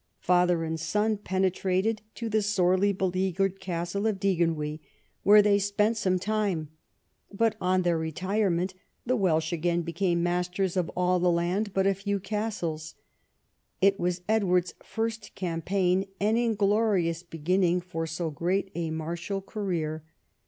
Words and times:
Father 0.21 0.63
and 0.63 0.79
son 0.79 1.15
penetrated 1.15 2.01
to 2.15 2.27
the 2.27 2.41
sorely 2.41 2.91
beleaguered 2.91 3.59
castle 3.59 4.07
of 4.07 4.19
Deganwy, 4.19 4.79
where 5.21 5.43
they 5.43 5.59
spent 5.59 5.95
22 6.01 6.01
EDWARD 6.01 6.15
I 6.15 6.15
chap. 6.15 6.23
some 6.23 6.33
time. 6.33 6.69
But 7.31 7.55
on 7.61 7.83
their 7.83 7.99
retirement 7.99 8.73
the 9.05 9.15
"Welsh 9.15 9.53
again 9.53 9.83
became 9.83 10.23
masters 10.23 10.75
of 10.75 10.89
all 10.97 11.19
the 11.19 11.29
land 11.29 11.71
but 11.75 11.85
a 11.85 11.93
few 11.93 12.19
castles. 12.19 12.95
It 13.79 13.99
was 13.99 14.23
Edward's 14.27 14.73
first 14.81 15.35
campaign, 15.35 16.07
an 16.19 16.35
inglorious 16.35 17.21
beginning 17.21 17.79
for 17.81 18.07
so 18.07 18.31
great 18.31 18.71
a 18.73 18.89
martial 18.89 19.39
career. 19.39 20.03